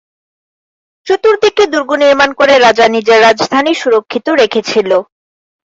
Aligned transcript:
চতুর্দিকে 1.07 1.63
দুর্গ 1.73 1.89
নির্মাণ 2.01 2.29
করে 2.39 2.53
রাজা 2.57 2.85
নিজের 2.95 3.19
রাজধানী 3.21 3.73
সুরক্ষিত 3.81 4.27
রেখেছিল। 4.41 4.89